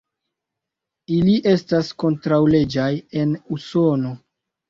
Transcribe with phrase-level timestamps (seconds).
[1.15, 2.89] Ili estas kontraŭleĝaj
[3.25, 4.17] en Usono.